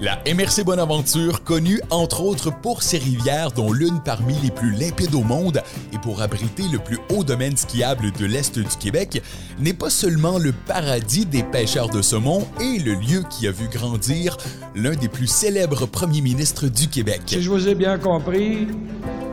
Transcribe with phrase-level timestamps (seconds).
[0.00, 5.14] La MRC Bonaventure, connue entre autres pour ses rivières, dont l'une parmi les plus limpides
[5.14, 9.22] au monde, et pour abriter le plus haut domaine skiable de l'Est du Québec,
[9.58, 13.68] n'est pas seulement le paradis des pêcheurs de saumon et le lieu qui a vu
[13.68, 14.36] grandir
[14.76, 17.22] l'un des plus célèbres premiers ministres du Québec.
[17.26, 18.68] Si je vous ai bien compris,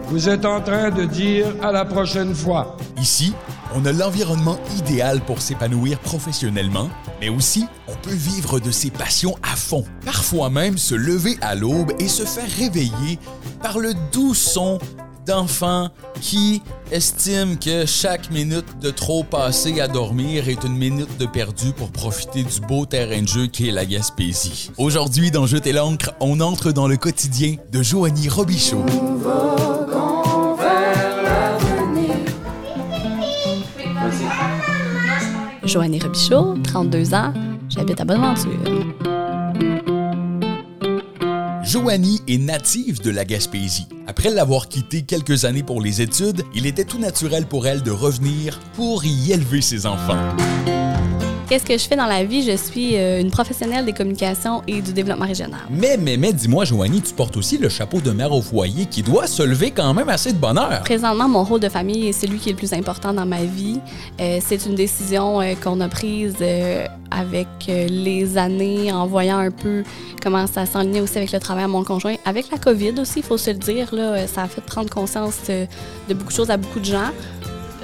[0.08, 2.78] vous êtes en train de dire à la prochaine fois.
[3.00, 3.34] Ici,
[3.76, 6.90] on a l'environnement idéal pour s'épanouir professionnellement,
[7.20, 9.84] mais aussi on peut vivre de ses passions à fond.
[10.06, 13.18] Parfois même se lever à l'aube et se faire réveiller
[13.62, 14.80] par le doux son
[15.26, 15.90] d'enfants
[16.22, 16.62] qui
[16.92, 21.92] estiment que chaque minute de trop passée à dormir est une minute de perdu pour
[21.92, 24.72] profiter du beau terrain de jeu qu'est la Gaspésie.
[24.78, 28.86] Aujourd'hui, dans Jeter l'encre, on entre dans le quotidien de Joanie Robichaud.
[35.66, 37.34] Joannie Robichaud, 32 ans,
[37.70, 38.52] j'habite à Bonaventure.
[41.64, 43.88] Joanie est native de la Gaspésie.
[44.06, 47.92] Après l'avoir quitté quelques années pour les études, il était tout naturel pour elle de
[47.92, 50.20] revenir pour y élever ses enfants.
[51.54, 52.42] Qu'est-ce que je fais dans la vie?
[52.42, 55.60] Je suis euh, une professionnelle des communications et du développement régional.
[55.70, 59.04] Mais, mais, mais, dis-moi, Joanie, tu portes aussi le chapeau de mère au foyer qui
[59.04, 60.82] doit se lever quand même assez de bonheur.
[60.82, 63.80] Présentement, mon rôle de famille, c'est celui qui est le plus important dans ma vie.
[64.20, 69.38] Euh, c'est une décision euh, qu'on a prise euh, avec euh, les années, en voyant
[69.38, 69.84] un peu
[70.24, 72.16] comment ça s'enlignait aussi avec le travail à mon conjoint.
[72.26, 75.36] Avec la COVID aussi, il faut se le dire, là, ça a fait prendre conscience
[75.48, 77.12] de beaucoup de choses à beaucoup de gens.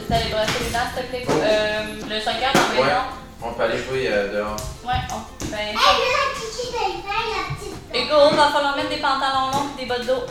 [0.09, 1.25] Les dents, s'il te plaît?
[1.30, 3.19] Euh, le 5 heures dans la maison?
[3.41, 4.57] On peut aller jouer euh, dehors.
[4.85, 5.45] Ouais, on.
[5.49, 5.75] Ben,
[7.93, 10.25] Hugo, va falloir mettre des pantalons longs et des bottes d'eau.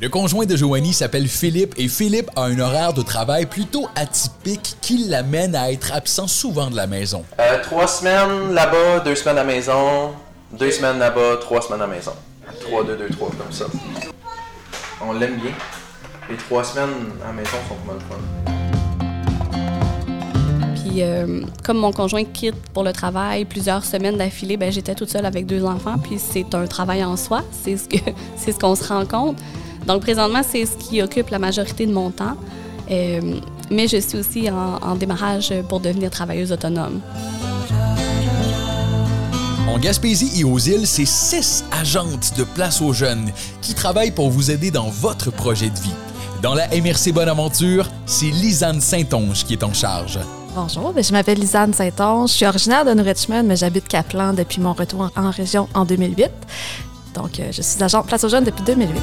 [0.00, 4.76] Le conjoint de Joanie s'appelle Philippe et Philippe a un horaire de travail plutôt atypique
[4.80, 7.24] qui l'amène à être absent souvent de la maison.
[7.38, 10.12] Euh, trois semaines là-bas, deux semaines à la maison.
[10.52, 12.12] Deux semaines là-bas, trois semaines à la maison.
[12.60, 13.66] Trois, deux, deux, trois, comme ça.
[15.00, 15.52] On l'aime bien.
[16.28, 18.49] Les trois semaines à la maison sont pas mal fun.
[20.82, 25.10] Puis, euh, comme mon conjoint quitte pour le travail plusieurs semaines d'affilée, ben, j'étais toute
[25.10, 25.96] seule avec deux enfants.
[25.98, 27.42] Puis, c'est un travail en soi.
[27.50, 27.84] C'est ce
[28.36, 29.36] c'est ce qu'on se rend compte.
[29.86, 32.36] Donc, présentement, c'est ce qui occupe la majorité de mon temps.
[32.90, 33.20] Euh,
[33.70, 37.00] mais je suis aussi en, en démarrage pour devenir travailleuse autonome.
[39.68, 43.30] En Gaspésie et aux îles, c'est six agentes de Place aux Jeunes
[43.62, 45.94] qui travaillent pour vous aider dans votre projet de vie.
[46.42, 50.18] Dans la MRC Bonaventure, c'est Lisanne Saint-Onge qui est en charge.
[50.52, 52.30] Bonjour, ben, je m'appelle Lisanne Saint-Onge.
[52.30, 53.04] Je suis originaire de New
[53.44, 56.28] mais j'habite Caplan depuis mon retour en, région en 2008.
[57.14, 59.00] Donc, euh, je suis agent Place aux Jeunes depuis 2008.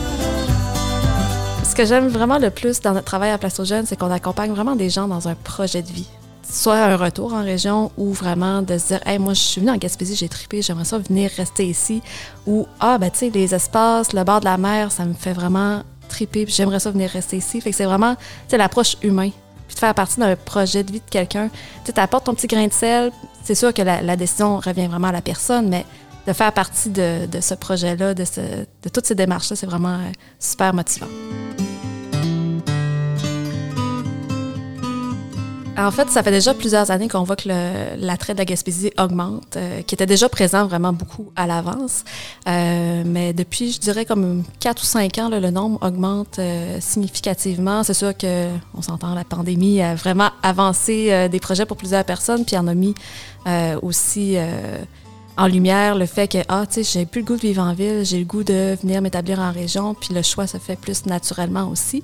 [1.63, 4.11] Ce que j'aime vraiment le plus dans notre travail à Place aux Jeunes, c'est qu'on
[4.11, 6.07] accompagne vraiment des gens dans un projet de vie.
[6.43, 9.71] Soit un retour en région ou vraiment de se dire Hey, moi, je suis venue
[9.71, 12.01] en Gaspésie, j'ai trippé, j'aimerais ça venir rester ici.
[12.45, 15.33] Ou Ah, ben, tu sais, les espaces, le bord de la mer, ça me fait
[15.33, 17.61] vraiment tripper, puis j'aimerais ça venir rester ici.
[17.61, 18.17] Fait que c'est vraiment,
[18.49, 19.31] sais, l'approche humaine
[19.67, 21.49] puis de faire partie d'un projet de vie de quelqu'un.
[21.85, 23.11] Tu apportes ton petit grain de sel,
[23.43, 25.85] c'est sûr que la, décision revient vraiment à la personne, mais
[26.25, 31.07] de faire partie de, ce projet-là, de toutes ces démarches-là, c'est vraiment euh, super motivant.
[35.77, 37.47] En fait, ça fait déjà plusieurs années qu'on voit que
[37.97, 42.03] l'attrait de la Gaspésie augmente, euh, qui était déjà présent vraiment beaucoup à l'avance.
[42.47, 47.83] Euh, mais depuis, je dirais, comme 4 ou 5 ans, le nombre augmente euh, significativement.
[47.83, 52.57] C'est sûr qu'on s'entend, la pandémie a vraiment avancé des projets pour plusieurs personnes, puis
[52.57, 52.95] en a mis
[53.83, 54.37] aussi
[55.37, 57.73] en lumière le fait que, ah, tu sais, j'ai plus le goût de vivre en
[57.73, 61.05] ville, j'ai le goût de venir m'établir en région, puis le choix se fait plus
[61.05, 62.03] naturellement aussi.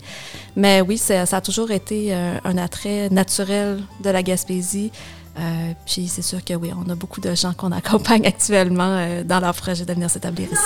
[0.56, 4.92] Mais oui, ça, ça a toujours été euh, un attrait naturel de la Gaspésie.
[5.40, 9.24] Euh, puis c'est sûr que oui, on a beaucoup de gens qu'on accompagne actuellement euh,
[9.24, 10.62] dans leur projet de venir s'établir ici.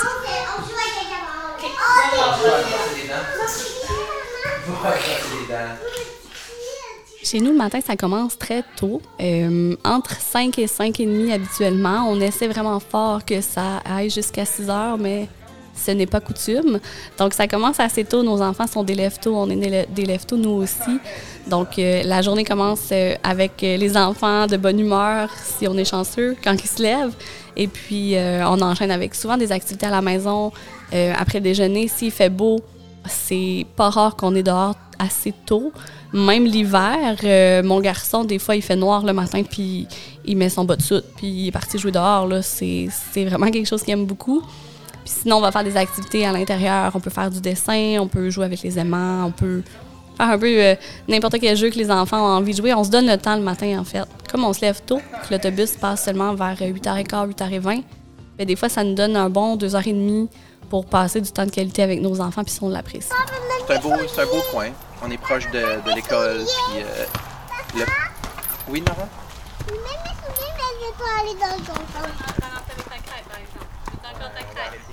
[7.29, 9.01] Chez nous, le matin, ça commence très tôt.
[9.19, 12.07] Euh, entre 5 et 5 et demi habituellement.
[12.07, 15.27] On essaie vraiment fort que ça aille jusqu'à 6 heures, mais
[15.75, 16.79] ce n'est pas coutume.
[17.17, 18.23] Donc, ça commence assez tôt.
[18.23, 19.35] Nos enfants sont des lève-tôt.
[19.35, 20.99] On est des lève-tôt, nous aussi.
[21.47, 25.83] Donc, euh, la journée commence euh, avec les enfants de bonne humeur, si on est
[25.83, 27.15] chanceux, quand ils se lèvent.
[27.57, 30.53] Et puis, on enchaîne avec souvent des activités à la maison.
[30.93, 32.61] Après déjeuner, s'il fait beau,
[33.05, 35.71] c'est pas rare qu'on est dehors assez tôt.
[36.13, 39.87] Même l'hiver, euh, mon garçon, des fois, il fait noir le matin, puis
[40.25, 42.27] il met son bas de soute, puis il est parti jouer dehors.
[42.41, 42.89] C'est,
[43.25, 44.41] vraiment quelque chose qu'il aime beaucoup.
[45.03, 46.91] Puis sinon, on va faire des activités à l'intérieur.
[46.93, 49.63] On peut faire du dessin, on peut jouer avec les aimants, on peut
[50.17, 50.75] faire un peu euh,
[51.07, 52.73] n'importe quel jeu que les enfants ont envie de jouer.
[52.73, 54.03] On se donne le temps le matin, en fait.
[54.31, 57.83] Comme on se lève tôt, que l'autobus passe seulement vers 8h15, 8h20,
[58.37, 60.29] Mais des fois, ça nous donne un bon deux heures et demie
[60.69, 63.09] pour passer du temps de qualité avec nos enfants, puis si on l'apprécie.
[63.67, 64.69] C'est un, beau, c'est un beau coin.
[65.07, 67.05] On est proche de, de l'école, puis euh,
[67.77, 67.85] le...
[68.67, 69.07] Oui, Nora?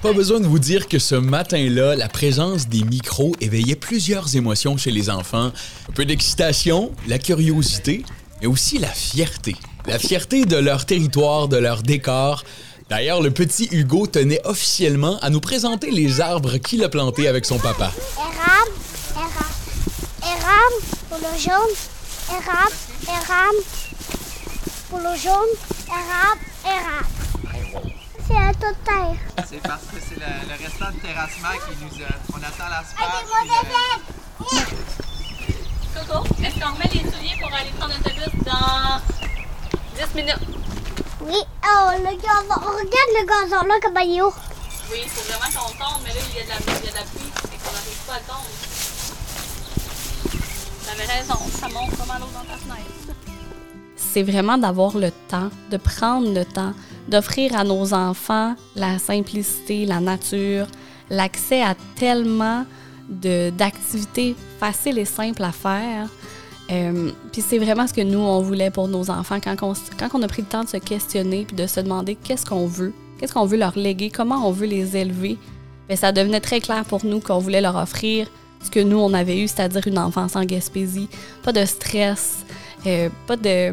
[0.01, 4.77] Pas besoin de vous dire que ce matin-là, la présence des micros éveillait plusieurs émotions
[4.77, 5.51] chez les enfants.
[5.89, 8.05] Un peu d'excitation, la curiosité,
[8.41, 9.57] mais aussi la fierté.
[9.87, 12.45] La fierté de leur territoire, de leur décor.
[12.89, 17.47] D'ailleurs, le petit Hugo tenait officiellement à nous présenter les arbres qu'il a plantés avec
[17.47, 17.91] son papa.
[18.17, 18.71] Érable,
[19.17, 19.54] érable, érable,
[21.15, 21.75] pour le jaune,
[22.29, 22.75] érable,
[23.07, 23.63] érable,
[24.91, 25.55] pour le jaune,
[25.87, 27.07] érable, érable.
[28.27, 29.17] C'est un total.
[29.49, 32.05] C'est parce que c'est le, le restant de terrassement qui nous...
[32.33, 33.27] on attend Allez, l'asphalte.
[33.31, 33.85] mon bébé!
[35.95, 39.01] Coco, est-ce qu'on remet les souliers pour aller prendre l'autobus dans
[39.95, 40.35] 10 minutes?
[41.21, 42.61] Oui, oh, le gazon.
[42.61, 44.35] Regarde le gazon là, comme il est haut.
[44.91, 46.89] Oui, il faut vraiment qu'on tombe, mais là, il y a de la, il y
[46.89, 48.64] a de la pluie, et qu'on n'arrive pas à tomber.
[53.97, 56.73] C'est vraiment d'avoir le temps, de prendre le temps,
[57.09, 60.67] d'offrir à nos enfants la simplicité, la nature,
[61.11, 62.65] l'accès à tellement
[63.09, 66.09] d'activités faciles et simples à faire.
[66.71, 70.09] Euh, puis c'est vraiment ce que nous, on voulait pour nos enfants quand on, quand
[70.15, 72.95] on a pris le temps de se questionner puis de se demander qu'est-ce qu'on veut,
[73.19, 75.39] qu'est-ce qu'on veut leur léguer, comment on veut les élever.
[75.89, 78.29] Bien, ça devenait très clair pour nous qu'on voulait leur offrir
[78.65, 81.09] ce que nous, on avait eu, c'est-à-dire une enfance en Gaspésie.
[81.43, 82.45] Pas de stress,
[82.87, 83.73] euh, pas de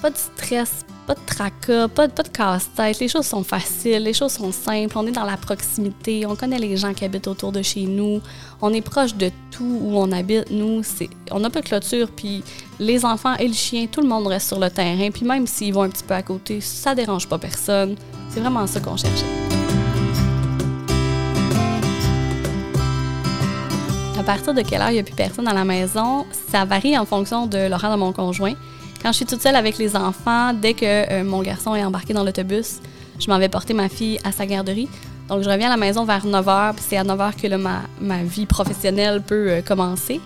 [0.00, 3.00] pas de stress, pas de tracas, pas, pas de casse-tête.
[3.00, 4.96] Les choses sont faciles, les choses sont simples.
[4.96, 8.20] On est dans la proximité, on connaît les gens qui habitent autour de chez nous.
[8.60, 10.50] On est proche de tout où on habite.
[10.50, 10.82] Nous,
[11.30, 12.44] on n'a pas de clôture, puis
[12.78, 15.10] les enfants et le chien, tout le monde reste sur le terrain.
[15.10, 17.96] Puis même s'ils vont un petit peu à côté, ça dérange pas personne.
[18.30, 19.47] C'est vraiment ça qu'on cherchait.
[24.28, 27.06] Partir de quelle heure il n'y a plus personne dans la maison, ça varie en
[27.06, 28.52] fonction de l'horaire de mon conjoint.
[29.02, 32.12] Quand je suis toute seule avec les enfants, dès que euh, mon garçon est embarqué
[32.12, 32.80] dans l'autobus,
[33.18, 34.86] je m'en vais porter ma fille à sa garderie.
[35.30, 37.56] Donc, je reviens à la maison vers 9 h, puis c'est à 9 h que
[37.56, 40.20] ma, vie professionnelle peut euh, commencer.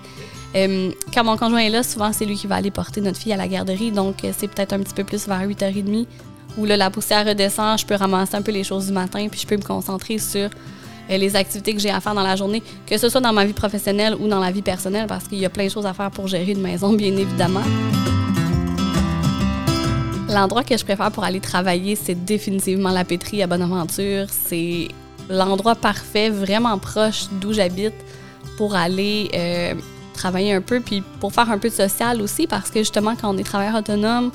[1.14, 3.37] Quand mon conjoint est là, souvent, c'est lui qui va aller porter notre fille à
[3.37, 3.93] la garderie.
[3.93, 6.06] Donc, euh, c'est peut-être un petit peu plus vers 8h30
[6.58, 9.38] où là, la poussière redescend, je peux ramasser un peu les choses du matin, puis
[9.40, 10.50] je peux me concentrer sur
[11.19, 13.53] les activités que j'ai à faire dans la journée, que ce soit dans ma vie
[13.53, 16.11] professionnelle ou dans la vie personnelle, parce qu'il y a plein de choses à faire
[16.11, 17.62] pour gérer une maison, bien évidemment.
[20.29, 24.26] L'endroit que je préfère pour aller travailler, c'est définitivement la pétrie à Bonaventure.
[24.31, 24.88] C'est
[25.29, 27.94] l'endroit parfait, vraiment proche d'où j'habite,
[28.56, 29.75] pour aller euh,
[30.15, 33.35] travailler un peu, puis pour faire un peu de social aussi, parce que justement, quand
[33.35, 34.31] on est travailleur autonome,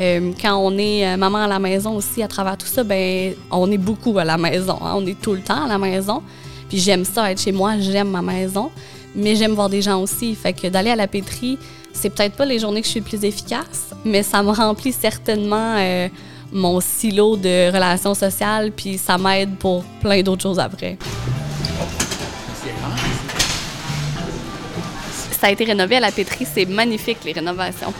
[0.00, 3.34] euh, quand on est euh, maman à la maison aussi, à travers tout ça, ben
[3.50, 4.78] on est beaucoup à la maison.
[4.82, 4.94] hein.
[4.96, 6.22] On est tout le temps à la maison.
[6.68, 8.70] Puis j'aime ça, être chez moi, j'aime ma maison,
[9.14, 10.34] mais j'aime voir des gens aussi.
[10.34, 11.58] Fait que d'aller à la pétrie,
[11.92, 14.92] c'est peut-être pas les journées que je suis le plus efficace, mais ça me remplit
[14.92, 16.08] certainement euh,
[16.50, 20.96] mon silo de relations sociales, puis ça m'aide pour plein d'autres choses après.
[25.38, 27.92] Ça a été rénové à la pétrie, c'est magnifique les rénovations.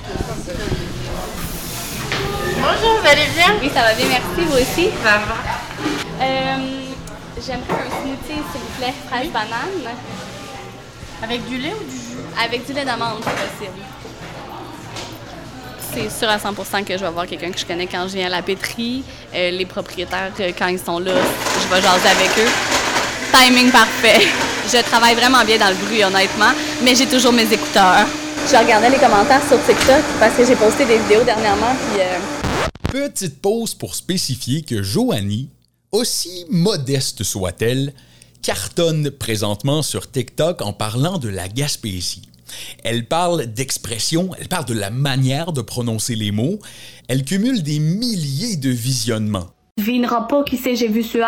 [3.03, 3.55] Bonjour, vous allez bien?
[3.61, 4.91] Oui, ça va bien, merci, vous aussi.
[5.03, 6.25] Ça va.
[6.25, 6.56] Euh,
[7.44, 9.97] J'aimerais un smoothie, s'il vous plaît, fraise banane,
[11.23, 12.19] Avec du lait ou du jus?
[12.41, 13.82] avec du lait d'amande, si possible.
[15.93, 18.27] C'est sûr à 100% que je vais voir quelqu'un que je connais quand je viens
[18.27, 19.03] à la pétrie.
[19.35, 22.51] Euh, les propriétaires, euh, quand ils sont là, je vais jaser avec eux.
[23.37, 24.27] Timing parfait.
[24.73, 28.06] Je travaille vraiment bien dans le bruit, honnêtement, mais j'ai toujours mes écouteurs.
[28.49, 32.19] Je regardais les commentaires sur TikTok parce que j'ai posté des vidéos dernièrement, puis euh,
[32.93, 35.49] Petite pause pour spécifier que Joanie,
[35.93, 37.94] aussi modeste soit-elle,
[38.43, 42.29] cartonne présentement sur TikTok en parlant de la Gaspésie.
[42.84, 46.58] Elle parle d'expression, elle parle de la manière de prononcer les mots,
[47.08, 49.49] elle cumule des milliers de visionnements.
[49.79, 51.25] Devinera pas qui c'est j'ai vu sur.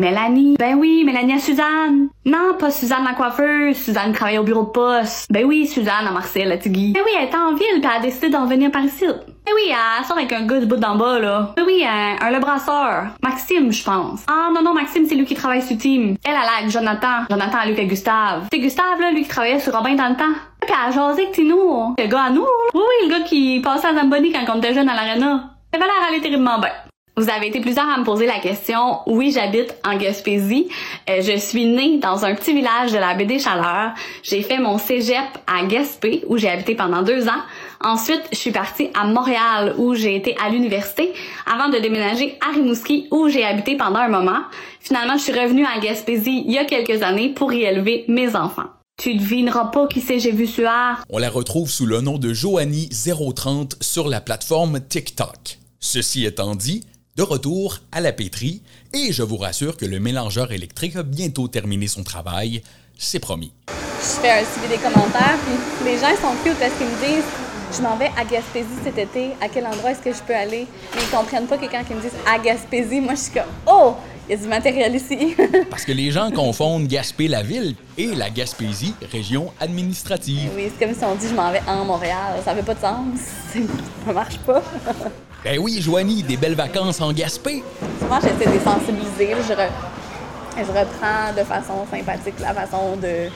[0.00, 0.54] Mélanie.
[0.60, 2.08] Ben oui, Mélanie à Suzanne.
[2.24, 3.76] Non, pas Suzanne la coiffeuse.
[3.76, 5.26] Suzanne travaille au bureau de poste.
[5.28, 6.92] Ben oui, Suzanne à Marcel, à Tigui.
[6.92, 9.06] Ben oui, elle est en ville pis elle a décidé d'en venir par ici.
[9.48, 11.54] Ben oui, elle sort avec un gars du bout d'en bas, là.
[11.56, 13.06] Ben oui, un, un le brasseur.
[13.22, 14.20] Maxime, je pense.
[14.28, 16.16] Ah non, non, Maxime, c'est lui qui travaille sur Team.
[16.22, 17.24] Elle, elle a avec Jonathan.
[17.30, 18.48] Jonathan lui avec Gustave.
[18.52, 20.34] C'est Gustave, là, lui qui travaillait sur Robin dans le temps.
[20.60, 21.94] Pis elle a jasé avec Tino.
[21.98, 22.46] Le gars à nous.
[22.74, 25.44] Oui, oui, le gars qui passait à Zamboni quand on était jeune à l'arena.
[25.72, 26.72] Elle avait l'air aller terriblement bien.
[27.16, 28.98] Vous avez été plusieurs à me poser la question.
[29.06, 30.68] Oui, j'habite en Gaspésie.
[31.10, 33.92] Euh, je suis née dans un petit village de la baie des Chaleurs.
[34.22, 37.42] J'ai fait mon cégep à Gaspé, où j'ai habité pendant deux ans.
[37.80, 41.12] Ensuite, je suis partie à Montréal où j'ai été à l'université
[41.46, 44.40] avant de déménager à Rimouski où j'ai habité pendant un moment.
[44.80, 48.34] Finalement, je suis revenue à Gaspésie il y a quelques années pour y élever mes
[48.34, 48.66] enfants.
[48.96, 51.04] Tu devineras pas qui c'est j'ai vu suard.
[51.08, 55.58] On la retrouve sous le nom de Joanie030 sur la plateforme TikTok.
[55.78, 56.84] Ceci étant dit,
[57.16, 61.46] de retour à la pétrie, et je vous rassure que le mélangeur électrique a bientôt
[61.46, 62.62] terminé son travail,
[62.98, 63.52] c'est promis.
[63.68, 67.47] Je fais un suivi des commentaires, puis les gens sont cute parce qu'ils me disent
[67.76, 70.66] je m'en vais à Gaspésie cet été, à quel endroit est-ce que je peux aller?
[70.94, 73.42] Mais ils comprennent pas que quand ils me disent à Gaspésie, moi je suis comme
[73.66, 73.94] oh,
[74.28, 75.34] il y a du matériel ici.
[75.70, 80.50] Parce que les gens confondent Gaspé la ville et la Gaspésie, région administrative.
[80.56, 82.34] oui, c'est comme si on dit je m'en vais en Montréal.
[82.44, 83.18] Ça fait pas de sens.
[84.06, 84.62] Ça marche pas.
[85.44, 87.62] Ben oui, Joanie, des belles vacances en Gaspé.
[88.00, 89.36] Souvent, j'essaie de les sensibiliser.
[89.48, 89.68] Je, re-
[90.56, 93.30] je reprends de façon sympathique la façon de.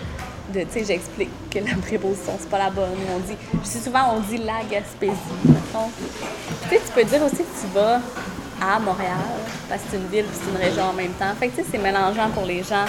[0.53, 2.91] Tu sais, j'explique que la préposition, c'est pas la bonne.
[3.15, 5.13] On dit, je sais souvent, on dit la Gaspésie.
[5.45, 5.91] mettons.
[6.65, 8.01] Tu sais, tu peux dire aussi que tu vas
[8.61, 9.17] à Montréal,
[9.69, 11.33] parce que c'est une ville puis c'est une région en même temps.
[11.39, 12.85] Fait que, tu sais, c'est mélangeant pour les gens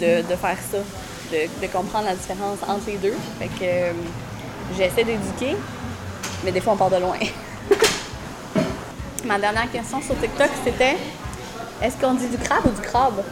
[0.00, 0.78] de, de faire ça,
[1.32, 3.14] de, de comprendre la différence entre les deux.
[3.38, 3.92] Fait que euh,
[4.76, 5.56] j'essaie d'éduquer,
[6.44, 7.16] mais des fois, on part de loin.
[9.24, 10.96] Ma dernière question sur TikTok, c'était
[11.80, 13.22] est-ce qu'on dit du crabe ou du crabe?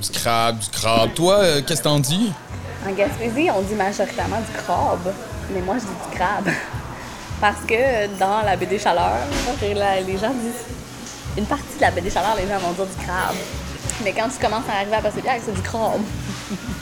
[0.00, 1.14] Du crabe, du crabe.
[1.14, 2.32] Toi, euh, qu'est-ce que t'en dis?
[2.86, 5.12] En Gaspésie, on dit majoritairement du crabe,
[5.52, 6.48] mais moi, je dis du crabe.
[7.40, 9.26] Parce que dans la baie des Chaleurs,
[9.60, 10.64] les gens disent.
[11.36, 13.36] Une partie de la baie des Chaleurs, les gens vont dire du crabe.
[14.04, 16.00] Mais quand tu commences à arriver à Passebière, c'est du crabe.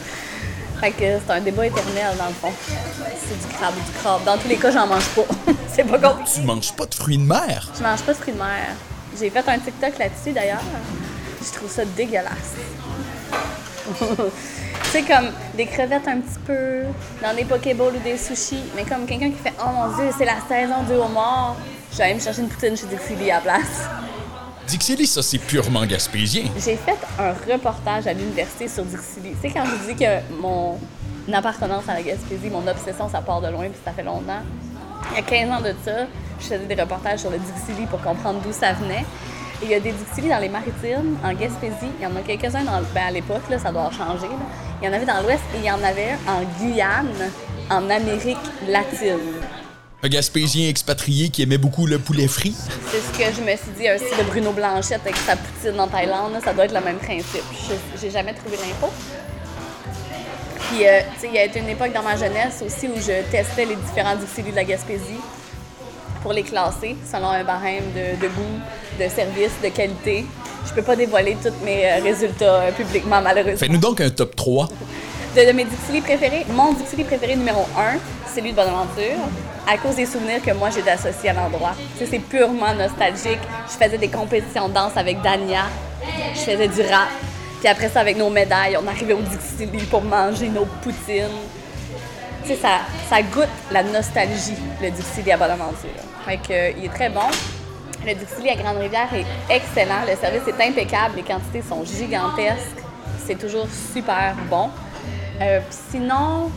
[0.80, 2.52] fait que c'est un débat éternel, dans le fond.
[2.66, 4.24] C'est du crabe ou du crabe.
[4.24, 5.22] Dans tous les cas, j'en mange pas.
[5.68, 6.30] c'est pas compliqué.
[6.34, 7.70] Tu manges pas de fruits de mer?
[7.76, 8.74] Je mange pas de fruits de mer.
[9.18, 10.62] J'ai fait un TikTok là-dessus d'ailleurs.
[11.42, 12.54] Je trouve ça dégueulasse.
[14.92, 16.82] C'est comme des crevettes un petit peu
[17.22, 20.24] dans des pokéballs ou des sushis, mais comme quelqu'un qui fait Oh mon dieu, c'est
[20.24, 21.56] la saison du homard.
[21.92, 23.88] Je vais aller me chercher une poutine chez Dixili à la place.
[24.66, 26.44] Dixili, ça, c'est purement gaspésien.
[26.56, 29.30] J'ai fait un reportage à l'université sur Dixili.
[29.40, 30.78] Tu sais, quand je vous dis que mon
[31.32, 34.42] appartenance à la Gaspésie, mon obsession, ça part de loin, puis ça fait longtemps.
[35.12, 36.06] Il y a 15 ans de ça,
[36.40, 39.04] je faisais des reportages sur le Dixili pour comprendre d'où ça venait.
[39.62, 41.92] Il y a des Dixili dans les maritimes, en Gaspésie.
[41.98, 44.16] Il y en a quelques-uns dans, ben à l'époque, ça doit là.
[44.80, 47.30] Il y en avait dans l'Ouest et il y en avait un en Guyane,
[47.68, 49.18] en Amérique latine.
[50.02, 52.56] Un gaspésien expatrié qui aimait beaucoup le poulet frit?
[52.90, 55.88] C'est ce que je me suis dit aussi de Bruno Blanchette avec sa poutine en
[55.88, 57.44] Thaïlande, là, ça doit être le même principe.
[58.00, 58.90] J'ai jamais trouvé l'info.
[60.70, 62.96] Puis, euh, tu sais, il y a été une époque dans ma jeunesse aussi où
[62.96, 65.20] je testais les différents distilleries de la Gaspésie
[66.22, 68.60] pour les classer selon un barème de, de goût,
[68.98, 70.26] de service, de qualité.
[70.66, 73.58] Je peux pas dévoiler tous mes euh, résultats euh, publiquement, malheureusement.
[73.58, 74.68] Fais-nous donc un top 3.
[75.36, 79.16] De, de mes Dixili préférés, mon Dixili préféré numéro un, c'est celui de Bonaventure,
[79.68, 81.72] à cause des souvenirs que moi j'ai d'associer à l'endroit.
[81.98, 83.40] C'est purement nostalgique.
[83.68, 85.64] Je faisais des compétitions de danse avec Dania,
[86.34, 87.08] je faisais du rap.
[87.60, 91.28] Puis après ça, avec nos médailles, on arrivait au Dixili pour manger nos poutines.
[92.44, 95.90] Sais, ça, goûte la nostalgie, le Dixili à Bonaventure.
[96.24, 97.28] Fait que, euh, il est très bon.
[98.06, 100.02] Le Dixili à Grande-Rivière est excellent.
[100.08, 101.16] Le service est impeccable.
[101.16, 102.82] Les quantités sont gigantesques.
[103.26, 104.70] C'est toujours super bon.
[105.40, 106.50] Euh, sinon,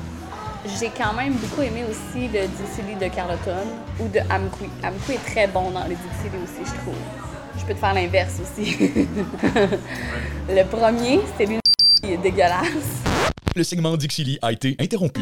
[0.79, 3.67] j'ai quand même beaucoup aimé aussi le Dixili de Carleton
[3.99, 4.69] ou de Amqui.
[4.83, 6.95] Amqui est très bon dans les Dixili aussi, je trouve.
[7.59, 8.77] Je peux te faire l'inverse aussi.
[10.49, 11.59] le premier, c'est lui
[12.01, 13.03] qui est dégueulasse.
[13.55, 15.21] Le segment Dixili a été interrompu.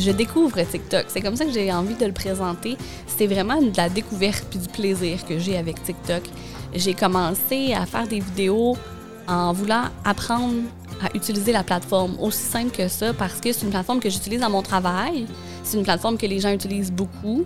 [0.00, 1.06] Je découvre TikTok.
[1.08, 2.76] C'est comme ça que j'ai envie de le présenter.
[3.06, 6.22] C'est vraiment de la découverte puis du plaisir que j'ai avec TikTok.
[6.74, 8.76] J'ai commencé à faire des vidéos
[9.28, 10.62] en voulant apprendre
[11.02, 12.16] à utiliser la plateforme.
[12.20, 15.26] Aussi simple que ça, parce que c'est une plateforme que j'utilise dans mon travail.
[15.62, 17.44] C'est une plateforme que les gens utilisent beaucoup.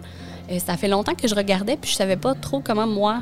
[0.49, 3.20] Et ça fait longtemps que je regardais puis je savais pas trop comment moi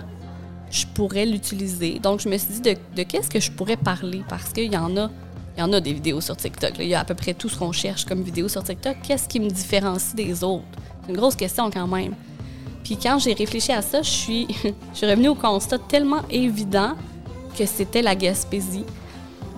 [0.71, 1.99] je pourrais l'utiliser.
[1.99, 4.77] Donc je me suis dit de, de qu'est-ce que je pourrais parler parce qu'il y
[4.77, 5.11] en a
[5.57, 6.73] il y en a des vidéos sur TikTok.
[6.79, 8.97] Il y a à peu près tout ce qu'on cherche comme vidéo sur TikTok.
[9.03, 10.65] Qu'est-ce qui me différencie des autres?
[11.03, 12.15] C'est une grosse question quand même.
[12.85, 14.47] Puis quand j'ai réfléchi à ça, je suis,
[14.93, 16.93] je suis revenue au constat tellement évident
[17.57, 18.85] que c'était la Gaspésie.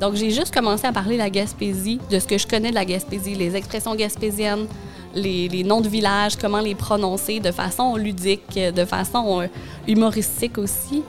[0.00, 2.74] Donc j'ai juste commencé à parler de la Gaspésie, de ce que je connais de
[2.74, 4.66] la Gaspésie, les expressions gaspésiennes,
[5.14, 9.46] les, les noms de villages, comment les prononcer de façon ludique, de façon euh,
[9.86, 11.04] humoristique aussi.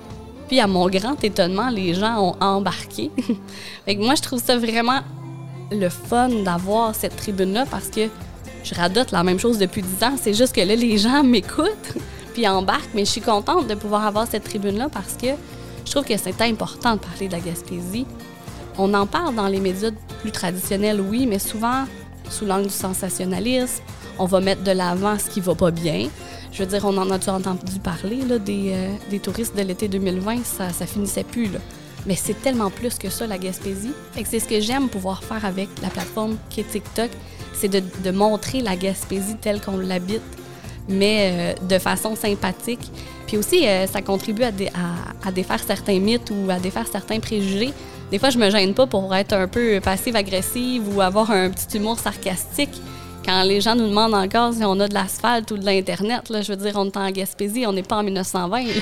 [0.47, 3.11] Puis à mon grand étonnement, les gens ont embarqué.
[3.85, 5.01] fait que moi, je trouve ça vraiment
[5.71, 8.09] le fun d'avoir cette tribune-là parce que
[8.63, 10.15] je radote la même chose depuis 10 ans.
[10.21, 11.93] C'est juste que là, les gens m'écoutent
[12.33, 12.93] puis embarquent.
[12.93, 15.27] Mais je suis contente de pouvoir avoir cette tribune-là parce que
[15.85, 18.05] je trouve que c'est important de parler de la Gaspésie.
[18.77, 21.85] On en parle dans les médias plus traditionnels, oui, mais souvent
[22.29, 23.83] sous l'angle du sensationnalisme.
[24.17, 26.09] On va mettre de l'avant ce qui va pas bien.
[26.55, 30.45] Je veux dire, on en a-tu entendu parler des, euh, des touristes de l'été 2020?
[30.45, 31.47] Ça, ça finissait plus.
[31.47, 31.59] Là.
[32.05, 33.91] Mais c'est tellement plus que ça, la Gaspésie.
[34.23, 37.09] C'est ce que j'aime pouvoir faire avec la plateforme qui est TikTok,
[37.53, 40.21] c'est de, de montrer la Gaspésie telle qu'on l'habite,
[40.87, 42.89] mais euh, de façon sympathique.
[43.27, 47.19] Puis aussi, euh, ça contribue à, à- à défaire certains mythes ou à défaire certains
[47.19, 47.73] préjugés.
[48.11, 51.77] Des fois, je me gêne pas pour être un peu passive-agressive ou avoir un petit
[51.77, 52.79] humour sarcastique.
[53.25, 56.43] Quand les gens nous demandent encore si on a de l'asphalte ou de l'Internet, là,
[56.43, 58.63] je veux dire, on est en Gaspésie, on n'est pas en 1920.
[58.63, 58.73] là.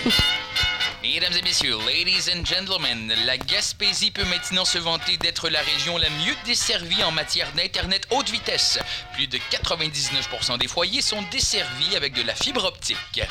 [1.01, 5.97] Mesdames et messieurs, ladies and gentlemen, la Gaspésie peut maintenant se vanter d'être la région
[5.97, 8.79] la mieux desservie en matière d'Internet haute vitesse.
[9.13, 13.21] Plus de 99% des foyers sont desservis avec de la fibre optique.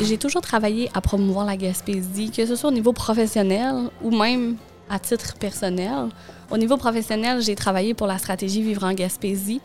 [0.00, 4.56] J'ai toujours travaillé à promouvoir la Gaspésie, que ce soit au niveau professionnel ou même
[4.92, 6.08] à titre personnel.
[6.50, 9.60] Au niveau professionnel, j'ai travaillé pour la stratégie Vivre en Gaspésie.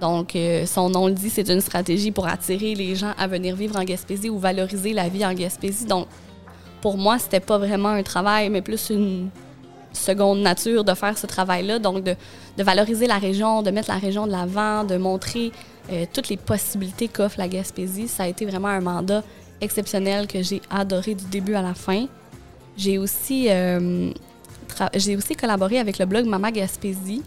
[0.00, 3.54] Donc, euh, son nom le dit, c'est une stratégie pour attirer les gens à venir
[3.54, 5.84] vivre en Gaspésie ou valoriser la vie en Gaspésie.
[5.84, 6.08] Donc,
[6.80, 9.30] pour moi, c'était pas vraiment un travail, mais plus une
[9.92, 11.78] seconde nature de faire ce travail-là.
[11.78, 12.16] Donc, de,
[12.58, 15.52] valoriser la région, de mettre la région de l'avant, de montrer
[15.92, 18.08] euh, toutes les possibilités qu'offre la Gaspésie.
[18.08, 19.22] Ça a été vraiment un mandat
[19.60, 22.06] exceptionnel que j'ai adoré du début à la fin.
[22.76, 24.10] J'ai aussi, euh,
[24.94, 27.22] j'ai aussi collaboré avec le blog Mama Gaspésie,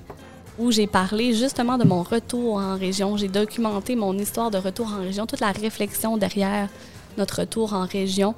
[0.58, 3.18] où j'ai parlé justement de mon retour en région.
[3.18, 6.70] J'ai documenté mon histoire de retour en région, toute la réflexion derrière
[7.18, 8.36] notre retour en région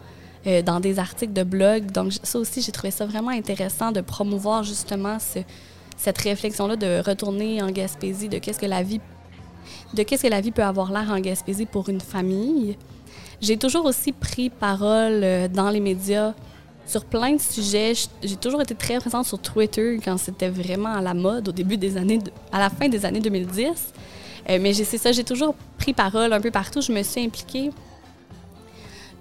[0.48, 1.92] euh, dans des articles de blog.
[1.92, 5.40] Donc ça aussi, j'ai trouvé ça vraiment intéressant de promouvoir justement ce-
[5.98, 9.02] cette réflexion-là de retourner en Gaspésie, de qu'est-ce que la vie
[9.94, 12.78] de qu'est-ce que la vie peut avoir l'air en Gaspésie pour une famille.
[13.42, 16.34] J'ai toujours aussi pris parole euh, dans les médias
[16.88, 17.94] sur plein de sujets.
[18.24, 21.78] J'ai toujours été très présente sur Twitter quand c'était vraiment à la mode au début
[21.78, 22.20] des années,
[22.52, 23.94] à la fin des années 2010.
[24.50, 26.82] Euh, mais c'est ça, j'ai toujours pris parole un peu partout.
[26.82, 27.72] Je me suis impliquée.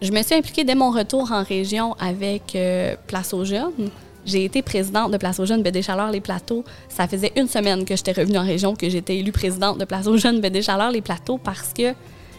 [0.01, 3.91] Je me suis impliquée dès mon retour en région avec euh, Place aux Jeunes.
[4.25, 6.65] J'ai été présidente de Place aux Jeunes Bédé-Chaleur Les Plateaux.
[6.89, 10.07] Ça faisait une semaine que j'étais revenue en région que j'étais élue présidente de Place
[10.07, 11.95] aux Jeunes Bédé-Chaleur Les Plateaux parce que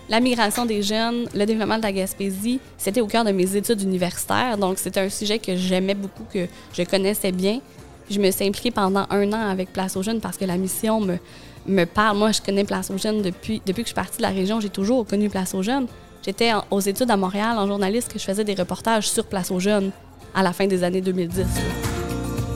[0.09, 3.81] la migration des jeunes, le développement de la Gaspésie, c'était au cœur de mes études
[3.81, 4.57] universitaires.
[4.57, 7.59] Donc, c'était un sujet que j'aimais beaucoup, que je connaissais bien.
[8.09, 11.01] Je me suis impliquée pendant un an avec Place aux Jeunes parce que la mission
[11.01, 11.17] me,
[11.67, 12.17] me parle.
[12.17, 14.61] Moi, je connais Place aux Jeunes depuis, depuis que je suis partie de la région.
[14.61, 15.87] J'ai toujours connu Place aux Jeunes.
[16.25, 19.59] J'étais aux études à Montréal en journaliste que je faisais des reportages sur Place aux
[19.59, 19.91] Jeunes
[20.33, 21.86] à la fin des années 2010.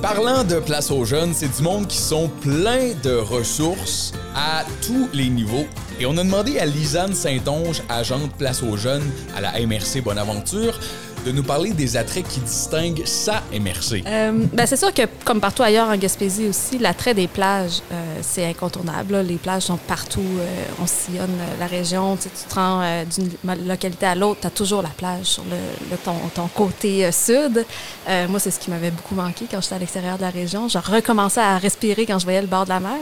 [0.01, 5.07] Parlant de place aux jeunes, c'est du monde qui sont pleins de ressources à tous
[5.13, 5.67] les niveaux.
[5.99, 10.79] Et on a demandé à Lisanne Saint-Onge, agente place aux jeunes à la MRC Bonaventure,
[11.25, 14.03] de nous parler des attraits qui distinguent sa MRC.
[14.05, 18.19] Euh, ben, c'est sûr que, comme partout ailleurs en Gaspésie aussi, l'attrait des plages, euh,
[18.21, 19.17] c'est incontournable.
[19.21, 20.21] Les plages sont partout.
[20.21, 20.45] euh,
[20.81, 22.15] on sillonne euh, la région.
[22.15, 25.43] Tu, sais, tu te rends d'une localité à l'autre, tu as toujours la plage sur
[25.43, 27.65] le, ton, côté sud.
[28.07, 30.67] Moi, c'est ce qui m'avait beaucoup manqué quand j'étais à l'extérieur de la région.
[30.67, 32.97] Je recommençais à respirer quand je voyais le bord de la mer.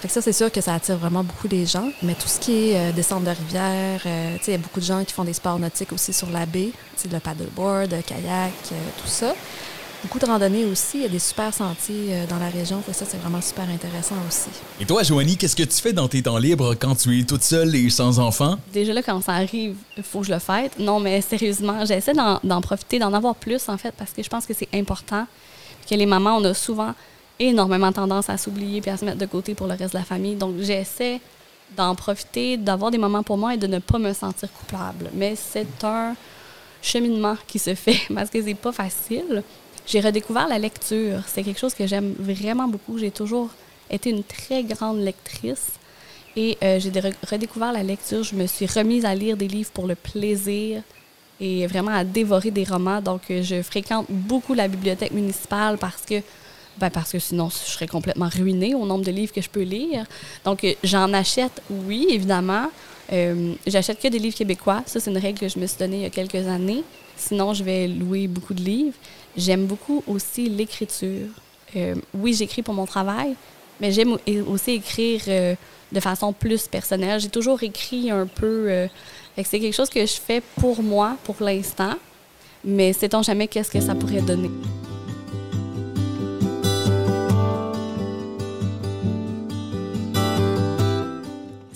[0.00, 1.88] Fait que ça, c'est sûr que ça attire vraiment beaucoup les gens.
[2.02, 4.00] Mais tout ce qui est descente de rivière,
[4.46, 6.70] il y a beaucoup de gens qui font des sports nautiques aussi sur la baie.
[7.10, 7.18] Le
[7.54, 9.34] paddleboard, le kayak, euh, tout ça.
[10.02, 10.98] Beaucoup de randonnées aussi.
[10.98, 12.82] Il y a des super sentiers euh, dans la région.
[12.82, 14.50] Fait ça, c'est vraiment super intéressant aussi.
[14.78, 17.42] Et toi, Joanie, qu'est-ce que tu fais dans tes temps libres quand tu es toute
[17.42, 18.58] seule et sans enfant?
[18.72, 20.78] Déjà là, quand ça arrive, il faut que je le fête.
[20.78, 24.28] Non, mais sérieusement, j'essaie d'en, d'en profiter, d'en avoir plus, en fait, parce que je
[24.28, 25.26] pense que c'est important.
[25.88, 26.92] Que les mamans, on a souvent
[27.38, 30.04] énormément tendance à s'oublier puis à se mettre de côté pour le reste de la
[30.04, 30.34] famille.
[30.34, 31.20] Donc, j'essaie
[31.76, 35.10] d'en profiter, d'avoir des moments pour moi et de ne pas me sentir coupable.
[35.14, 36.14] Mais c'est un
[36.84, 39.42] cheminement qui se fait parce que c'est pas facile.
[39.86, 41.22] J'ai redécouvert la lecture.
[41.26, 42.98] C'est quelque chose que j'aime vraiment beaucoup.
[42.98, 43.50] J'ai toujours
[43.90, 45.72] été une très grande lectrice.
[46.36, 46.90] Et euh, j'ai
[47.30, 48.22] redécouvert la lecture.
[48.22, 50.82] Je me suis remise à lire des livres pour le plaisir
[51.40, 53.00] et vraiment à dévorer des romans.
[53.00, 56.20] Donc, euh, je fréquente beaucoup la bibliothèque municipale parce que,
[56.78, 59.62] ben parce que sinon, je serais complètement ruinée au nombre de livres que je peux
[59.62, 60.06] lire.
[60.44, 62.68] Donc, euh, j'en achète, oui, évidemment.
[63.12, 64.82] Euh, J'achète que des livres québécois.
[64.86, 66.82] Ça, c'est une règle que je me suis donnée il y a quelques années.
[67.16, 68.94] Sinon, je vais louer beaucoup de livres.
[69.36, 71.28] J'aime beaucoup aussi l'écriture.
[71.76, 73.34] Euh, oui, j'écris pour mon travail,
[73.80, 75.54] mais j'aime au- aussi écrire euh,
[75.92, 77.20] de façon plus personnelle.
[77.20, 78.86] J'ai toujours écrit un peu.
[79.36, 81.94] c'est quelque chose que je fais pour moi, pour l'instant,
[82.64, 84.50] mais sait-on jamais qu'est-ce que ça pourrait donner.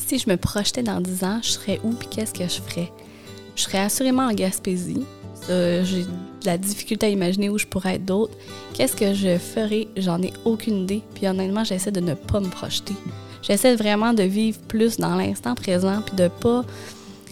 [0.08, 2.90] Si je me projetais dans 10 ans, je serais où puis qu'est-ce que je ferais?
[3.56, 5.04] Je serais assurément en Gaspésie.
[5.48, 8.32] J'ai de la difficulté à imaginer où je pourrais être d'autre.
[8.72, 9.86] Qu'est-ce que je ferais?
[9.98, 11.02] J'en ai aucune idée.
[11.14, 12.94] Puis honnêtement, j'essaie de ne pas me projeter.
[13.42, 16.64] J'essaie vraiment de vivre plus dans l'instant présent, puis de pas...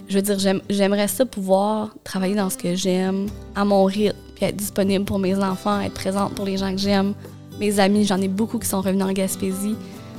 [0.08, 4.16] Je veux dire, j'aime- j'aimerais ça pouvoir travailler dans ce que j'aime, à mon rythme,
[4.34, 7.14] puis être disponible pour mes enfants, être présente pour les gens que j'aime,
[7.58, 8.04] mes amis.
[8.04, 9.76] J'en ai beaucoup qui sont revenus en Gaspésie.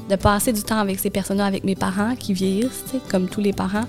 [0.09, 3.53] De passer du temps avec ces personnes-là, avec mes parents qui vieillissent, comme tous les
[3.53, 3.85] parents.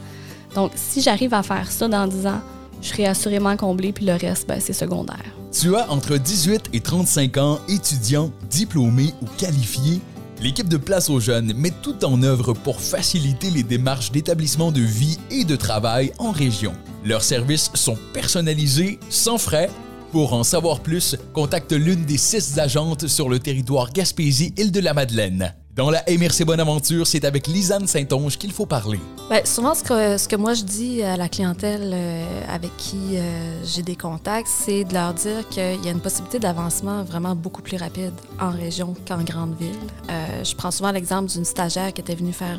[0.54, 2.40] Donc, si j'arrive à faire ça dans 10 ans,
[2.80, 5.24] je serai assurément comblée, puis le reste, ben, c'est secondaire.
[5.52, 10.00] Tu as entre 18 et 35 ans, étudiant, diplômé ou qualifié.
[10.40, 14.80] L'équipe de Place aux Jeunes met tout en œuvre pour faciliter les démarches d'établissement de
[14.80, 16.72] vie et de travail en région.
[17.04, 19.70] Leurs services sont personnalisés, sans frais.
[20.12, 25.54] Pour en savoir plus, contacte l'une des six agentes sur le territoire Gaspésie-Île-de-la-Madeleine.
[25.78, 28.98] Dans la MRC Bonaventure, c'est avec Lisanne Saint-Onge qu'il faut parler.
[29.30, 29.84] Ben, souvent, ce
[30.26, 34.82] que, moi je dis à la clientèle euh, avec qui euh, j'ai des contacts, c'est
[34.82, 38.96] de leur dire qu'il y a une possibilité d'avancement vraiment beaucoup plus rapide en région
[39.06, 39.70] qu'en grande ville.
[40.10, 42.58] Euh, je prends souvent l'exemple d'une stagiaire qui était venue faire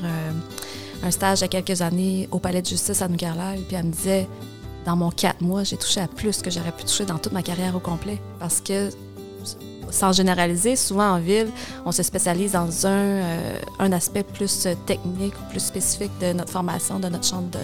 [1.03, 3.87] un stage il y a quelques années au Palais de justice à Nougarlag, puis elle
[3.87, 4.29] me disait
[4.85, 7.43] dans mon quatre mois, j'ai touché à plus que j'aurais pu toucher dans toute ma
[7.43, 8.19] carrière au complet.
[8.39, 8.89] Parce que,
[9.91, 11.47] sans généraliser, souvent en ville,
[11.85, 16.99] on se spécialise dans un, euh, un aspect plus technique plus spécifique de notre formation,
[16.99, 17.57] de notre champ de-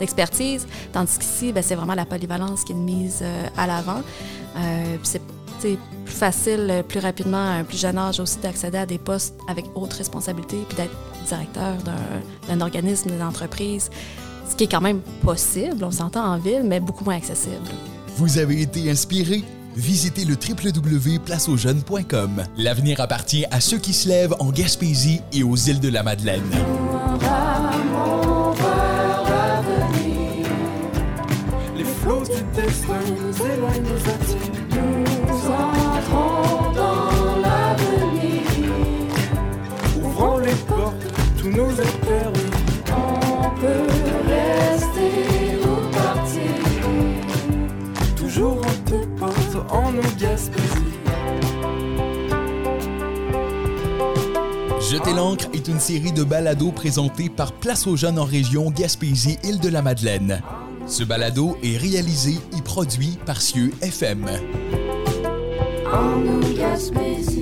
[0.00, 0.66] d'expertise.
[0.92, 4.02] Tandis qu'ici, ben, c'est vraiment la polyvalence qui est mise euh, à l'avant.
[4.56, 5.22] Euh, c'est
[5.60, 9.34] plus facile, euh, plus rapidement, à un plus jeune âge aussi, d'accéder à des postes
[9.48, 10.96] avec haute responsabilité, puis d'être
[11.28, 11.74] directeur
[12.48, 13.88] d'un organisme, d'une entreprise,
[14.50, 17.56] ce qui est quand même possible, on s'entend en ville, mais beaucoup moins accessible.
[18.16, 19.44] Vous avez été inspiré?
[19.76, 22.44] Visitez le www.placeaujeunes.com.
[22.56, 26.42] L'avenir appartient à ceux qui se lèvent en Gaspésie et aux îles de la Madeleine.
[41.44, 41.70] Nous
[49.88, 50.66] en nous Gaspésie.
[54.90, 60.42] Jeter l'encre est une série de balados présentés par Place aux jeunes en région Gaspésie-Île-de-la-Madeleine.
[60.86, 64.26] Ce balado est réalisé et produit par Cieux FM.
[65.92, 67.37] En nous Gaspésie.